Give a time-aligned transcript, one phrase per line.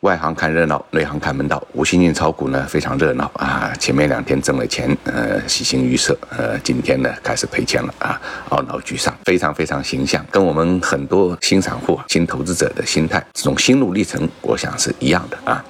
[0.00, 1.62] 外行看热闹，内行看门道。
[1.74, 3.70] 五星进炒股呢非常热闹啊！
[3.78, 8.18] 前面两天挣了钱，呃，喜形于色，呃，今天呢开始赔钱了啊，
[8.48, 15.62] 懊恼沮丧，非常非常形象，跟我们很多新散户、新投资者的心态这种心路历程，我想是一样的啊。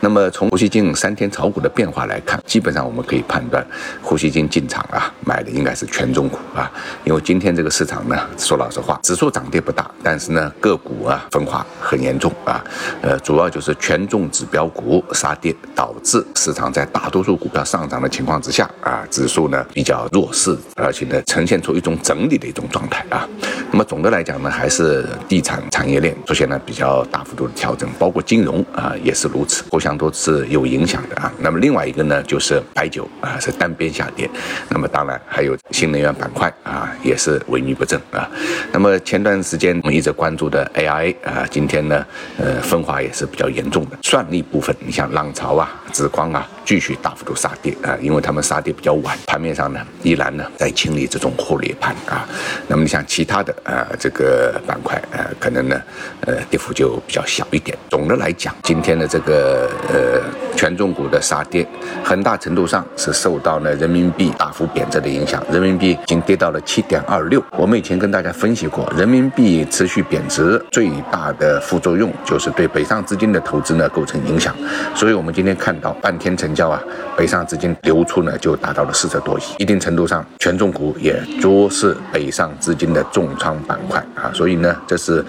[0.00, 3.64] 那么从呼吸金三天炒股的变化来看，基本上我们可以判断，
[4.02, 6.68] 呼吸金进场啊，买的应该是权重股啊，
[7.04, 12.60] 因为今天这个市场呢，说老实话，指数涨跌不大，但是呢个股啊分化很严重啊，
[13.00, 13.75] 呃，主要就是。
[13.78, 23.28] 权重指标股杀跌，导致市场在大多数股票上涨的情况之下啊，指数呢比较弱势，而且呢呈现出一种整理的一种状态啊。
[23.70, 31.30] 那么总的来讲呢，还是地产产业链出现了比较大幅度的调整，包括金融啊也是如此，互相都是有影响的啊。
[31.38, 34.30] 那么另外一个呢，就是白酒啊是单边下跌，
[34.70, 38.28] 那么当然还有新能源板块啊也是萎靡不振啊。
[38.72, 42.06] 那么前段时间我们一直关注的 AI 啊，今天呢
[42.38, 43.65] 呃分化也是比较严。
[43.70, 52.28] 重的算力部分，你像浪潮啊、紫光啊，继续大幅度杀跌啊，因为他们杀跌比较晚，盘面上呢依然呢在清理这种获利盘啊。
[52.68, 55.80] 那么你像其他的呃这个板块呃，可能呢
[56.26, 57.74] 呃跌幅就比较小一点。
[57.88, 60.20] 总的来讲，今天的这个呃
[60.54, 61.66] 权重股的杀跌，
[62.04, 65.42] 很大程度上是受到了人民币大幅贬值的影响。
[65.50, 67.42] 人民币已经跌到了七点二六。
[67.52, 73.40] 我们以前跟大家分析过，人民币持续贬值最大的副作用就是对北上资金的。
[73.46, 74.52] 投资呢构成影响，
[74.92, 76.82] 所以我们今天看到半天成交啊，
[77.16, 85.24] 北上资金流出呢就达到了四十多亿，一定程度上权重股也多是北上资金的重仓板块啊，所以呢这是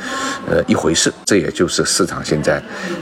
[0.50, 2.62] 呃一回事，这也就是市场现在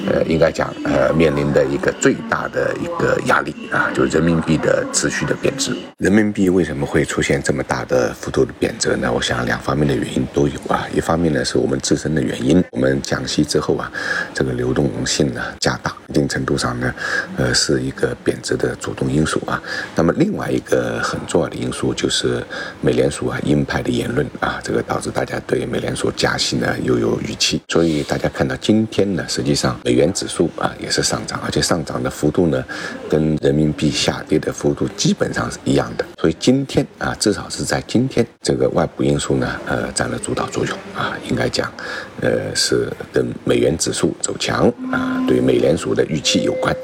[0.09, 5.75] 呃应该讲呃面临的一个最大的一个压力啊，就是人民币的持续的贬值。
[5.99, 9.11] 人民币为什么会出现这么大的幅度的贬值呢？
[9.11, 13.91] 我想两方面的原因都有啊，一方面呢是我们自身的原因，我们降息之后啊，
[14.33, 14.89] 这个流动。
[15.05, 16.93] 性呢加大，一定程度上呢，
[17.37, 19.61] 呃，是一个贬值的主动因素啊。
[19.95, 22.43] 那么另外一个很重要的因素就是
[22.81, 27.61] 美联储啊鹰派的言论啊，这个导致大家对美联储加息呢又有预期。
[27.69, 32.63] 所以大家看到今天呢，实际上美元指数啊也是上涨，而且上涨的幅度呢
[33.09, 36.05] 跟人民币下跌的幅度基本上是一样的。
[36.25, 41.71] 所以今天啊，至少是在今天，这个外部因素呢，呃，占了主导作用啊，应该讲，
[42.19, 45.23] 呃，是跟美元指数走强啊。
[45.27, 46.75] 对美联储的预期有关，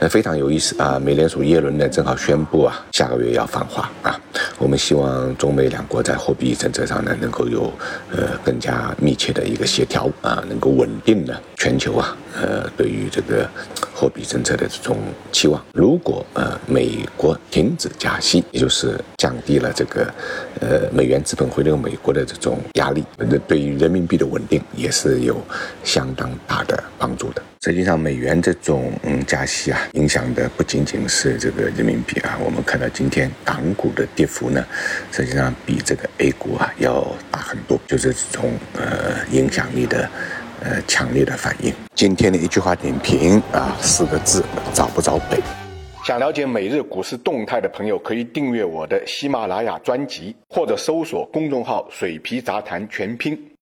[0.00, 0.98] 呃，非常有意思啊。
[0.98, 4.20] 美联储耶伦呢正好宣布啊，下个月要放话啊。
[4.58, 7.72] 我们希望中美两国在货币政策上呢能够有
[8.10, 13.48] 呃更加密切的一个协调啊，能够稳定呢全球啊呃对于这个
[13.92, 14.96] 货币政策的这种
[15.32, 15.60] 期望。
[15.72, 20.14] 如果呃美国停止加息，也就是降低了这个
[20.60, 25.36] 呃美元资本回流美国的这种压力，那对于人民币的稳定也是有
[25.82, 27.42] 相当大的帮助的。
[27.60, 32.38] 实际上，美元这种嗯加息啊，影响的不仅仅是这个人民币啊。
[32.40, 34.64] 我们看到今天港股的跌幅呢，
[35.10, 40.08] 实际上比这个 A 股啊要大很多，就是这种呃影响力的
[40.62, 41.72] 呃强烈的反应。
[41.94, 45.38] 今天的一句话点评啊，四个字：找不着北。
[46.04, 53.38] 想了解每日股市动态的朋友，可以订阅我的喜马拉雅专辑，或者搜索公众号“水皮杂谈全拼”。